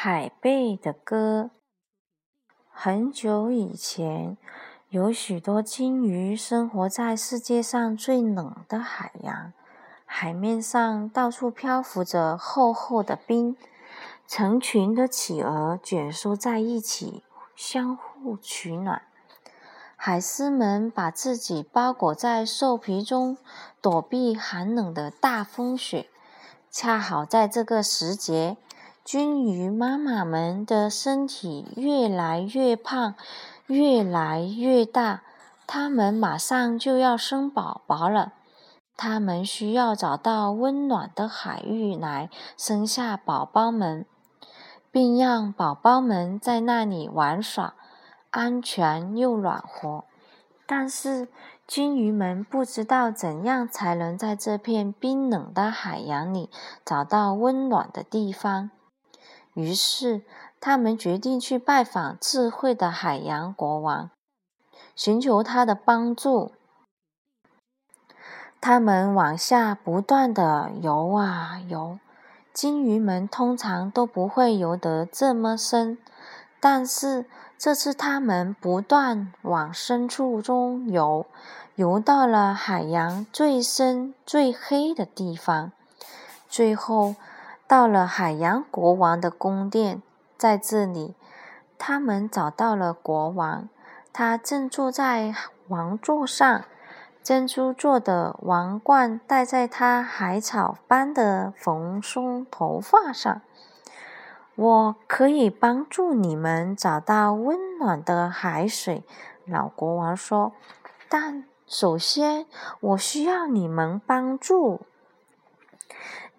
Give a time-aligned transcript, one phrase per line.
[0.00, 1.50] 海贝的歌。
[2.70, 4.36] 很久以前，
[4.90, 9.52] 有许多鲸鱼生活在世界上最冷的海洋。
[10.06, 13.56] 海面上到处漂浮着厚厚的冰，
[14.28, 17.24] 成群的企鹅卷缩在一起，
[17.56, 19.02] 相互取暖。
[19.96, 23.36] 海狮们把自己包裹在兽皮中，
[23.82, 26.08] 躲避寒冷的大风雪。
[26.70, 28.56] 恰好在这个时节。
[29.10, 33.14] 鲸鱼妈妈们的身体越来越胖，
[33.66, 35.22] 越来越大，
[35.66, 38.34] 它们马上就要生宝宝了。
[38.98, 44.04] 它们需要找到温暖的海域来生下宝宝们，
[44.92, 47.72] 并让宝宝们在那里玩耍，
[48.28, 50.04] 安全又暖和。
[50.66, 51.28] 但是，
[51.66, 56.50] 鲸鱼们不知道怎样才能在这片冰冷的海洋里
[56.84, 58.70] 找到温暖的地方。
[59.58, 60.22] 于是，
[60.60, 64.08] 他们决定去拜访智慧的海洋国王，
[64.94, 66.52] 寻求他的帮助。
[68.60, 71.98] 他们往下不断的游啊游，
[72.52, 75.98] 鲸鱼们通常都不会游得这么深，
[76.60, 77.24] 但是
[77.58, 81.26] 这次他们不断往深处中游，
[81.74, 85.72] 游到了海洋最深、最黑的地方，
[86.48, 87.16] 最后。
[87.68, 90.00] 到了海洋国王的宫殿，
[90.38, 91.14] 在这里，
[91.76, 93.68] 他们找到了国王。
[94.10, 95.34] 他正坐在
[95.68, 96.64] 王座上，
[97.22, 103.42] 珍珠做的王冠戴在他海草般的蓬松头发上。
[104.56, 109.04] 我可以帮助你们找到温暖的海水，
[109.44, 110.52] 老国王说。
[111.10, 112.46] 但首先，
[112.80, 114.80] 我需要你们帮助。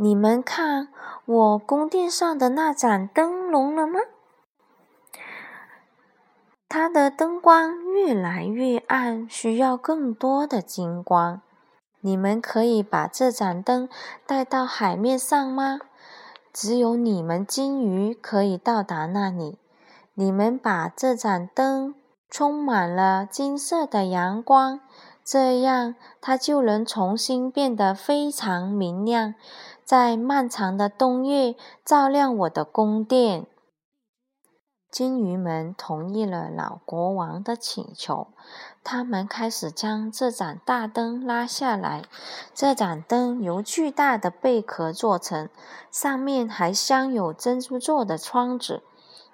[0.00, 0.90] 你们看
[1.24, 3.98] 我宫殿上的那盏灯笼了吗？
[6.68, 11.42] 它的灯光越来越暗，需要更多的金光。
[12.00, 13.88] 你们可以把这盏灯
[14.24, 15.80] 带到海面上吗？
[16.52, 19.58] 只有你们金鱼可以到达那里。
[20.14, 21.96] 你们把这盏灯
[22.30, 24.78] 充满了金色的阳光，
[25.24, 29.34] 这样它就能重新变得非常明亮。
[29.88, 33.46] 在漫长的冬夜，照亮我的宫殿。
[34.90, 38.26] 金鱼们同意了老国王的请求，
[38.84, 42.02] 他们开始将这盏大灯拉下来。
[42.52, 45.48] 这盏灯由巨大的贝壳做成，
[45.90, 48.82] 上面还镶有珍珠做的窗子。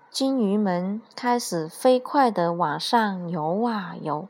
[0.09, 4.29] 金鱼们开始飞快地往上游啊游，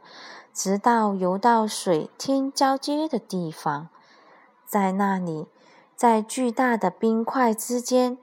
[0.54, 3.91] 直到游到水天交接的地方，
[4.64, 5.48] 在那里。
[5.97, 8.19] 在巨大的冰块之间，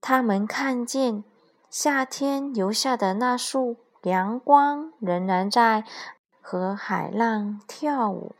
[0.00, 1.24] 他们看见
[1.68, 5.84] 夏天留下的那束阳光仍然在
[6.40, 8.34] 和海浪跳舞。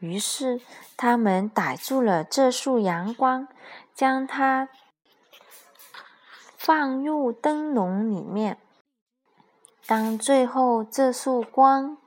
[0.00, 0.60] 于是，
[0.96, 3.48] 他们逮住了这束阳光，
[3.94, 4.68] 将它
[6.56, 8.58] 放入灯笼里面。
[9.86, 11.98] 当最后这束光。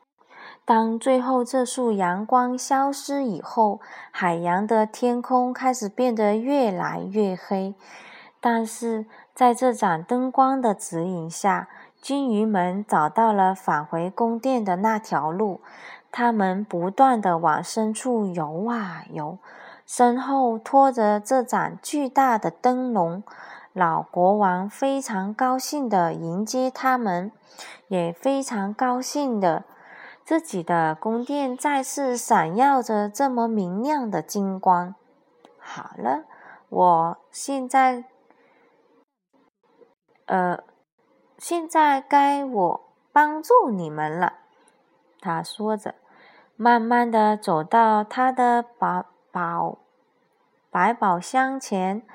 [0.67, 3.79] 当最后这束阳光消失以后，
[4.11, 7.73] 海洋的天空开始变得越来越黑。
[8.41, 11.69] 但是在这盏灯光的指引下，
[12.01, 15.61] 金鱼们找到了返回宫殿的那条路。
[16.11, 19.37] 它们不断地往深处游啊游，
[19.85, 23.23] 身后拖着这盏巨大的灯笼。
[23.71, 27.31] 老国王非常高兴地迎接他们，
[27.87, 29.63] 也非常高兴地。
[30.27, 34.93] 自己的宫殿再次闪耀着这么明亮的金光。
[35.57, 36.25] 好了，
[36.67, 38.03] 我现在，
[40.25, 40.59] 呃，
[41.37, 42.81] 现在该我
[43.13, 44.33] 帮助你们了。
[45.21, 45.95] 他说着，
[46.57, 49.77] 慢慢的走到他的宝宝
[50.69, 52.05] 百宝箱前，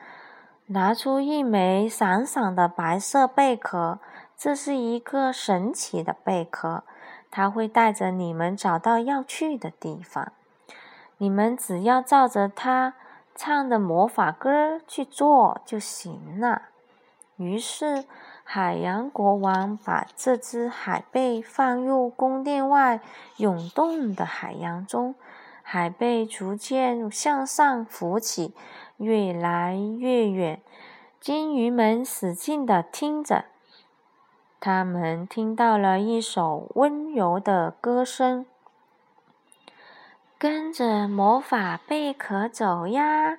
[0.67, 4.01] 拿出一枚闪闪的白色贝壳。
[4.37, 6.85] 这是一个神奇的贝壳。
[7.33, 10.33] 他会带着你们找到要去的地方，
[11.17, 12.95] 你们只要照着他
[13.35, 16.69] 唱的魔法歌去做就行了。
[17.37, 18.05] 于是，
[18.45, 23.01] 海洋国王把这只海贝放入宫殿外
[23.39, 25.15] 涌动的海洋中，
[25.63, 28.55] 海贝逐渐向上浮起，
[28.99, 30.61] 越来越远。
[31.19, 33.47] 金鱼们使劲地听着。
[34.65, 38.47] 他们听到了一首温柔的歌声，
[40.39, 43.39] 跟着魔法贝壳走呀，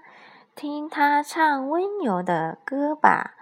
[0.54, 3.36] 听他唱温柔的歌吧。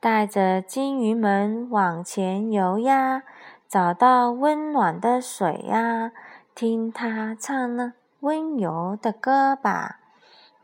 [0.00, 3.24] 带着金鱼们往前游呀，
[3.68, 6.12] 找到温暖的水呀，
[6.54, 10.00] 听它唱那温柔的歌吧。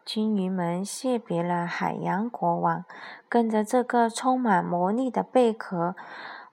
[0.02, 2.86] 金鱼们谢别了海洋国王，
[3.28, 5.94] 跟着这个充满魔力的贝壳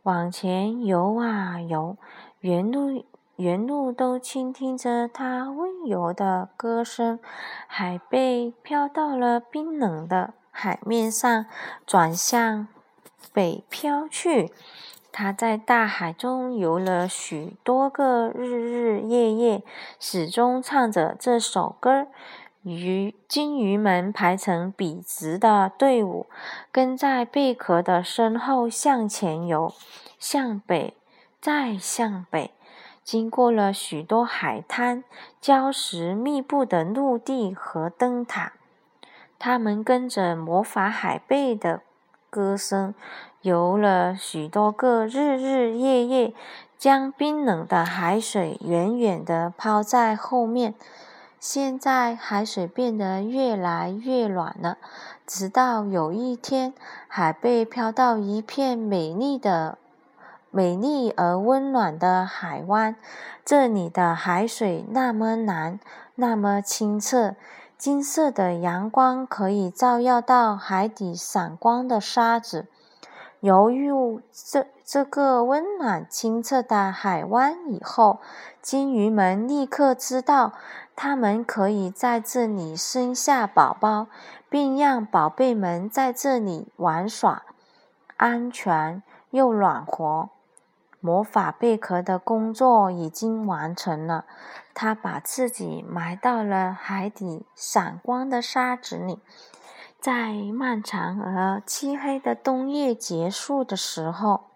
[0.03, 1.95] 往前游啊游，
[2.39, 3.05] 原路
[3.35, 7.19] 原路都倾听着它温柔的歌声。
[7.67, 10.33] 海贝飘到了冰冷的。
[10.49, 11.45] 海面上
[11.85, 12.67] 转向
[13.31, 14.51] 北飘去，
[15.11, 19.63] 它在大海中游了许多个日日夜夜，
[19.97, 22.07] 始终唱着这首歌。
[22.63, 26.27] 鱼金鱼们排成笔直的队伍，
[26.71, 29.73] 跟在贝壳的身后向前游，
[30.19, 30.93] 向北，
[31.41, 32.51] 再向北，
[33.03, 35.03] 经过了许多海滩、
[35.41, 38.53] 礁石密布的陆地和灯塔。
[39.39, 41.81] 他们跟着魔法海贝的
[42.29, 42.93] 歌声，
[43.41, 46.35] 游了许多个日日夜夜，
[46.77, 50.75] 将冰冷的海水远远地抛在后面。
[51.41, 54.77] 现在海水变得越来越暖了，
[55.25, 56.71] 直到有一天，
[57.07, 59.79] 海贝飘到一片美丽的、
[60.51, 62.95] 美丽而温暖的海湾。
[63.43, 65.79] 这里的海水那么蓝，
[66.13, 67.33] 那么清澈。
[67.75, 72.67] 金色的阳光可以照耀到海底闪光的沙子。
[73.39, 78.19] 游入这这个温暖清澈的海湾以后，
[78.61, 80.53] 金鱼们立刻知道，
[81.03, 84.05] 他们可以在这里生下宝宝，
[84.51, 87.41] 并让宝贝们在这里玩耍，
[88.17, 89.01] 安全
[89.31, 90.29] 又暖和。
[90.99, 94.25] 魔法贝壳的工作已经完成了，
[94.75, 99.17] 他把自己埋到了海底闪光的沙子里。
[99.99, 104.50] 在漫长而漆黑的冬夜结束的时候，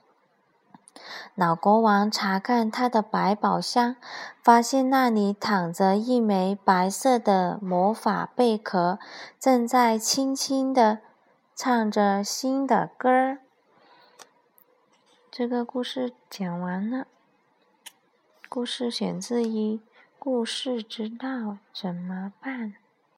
[1.35, 3.97] 老国王查看他的百宝箱，
[4.41, 8.99] 发现那里躺着一枚白色的魔法贝壳，
[9.37, 10.99] 正在轻轻地
[11.53, 13.39] 唱着新的歌儿。
[15.29, 17.07] 这个故事讲完了。
[18.47, 19.75] 故事选自于
[20.17, 22.73] 《故事知道怎么办》。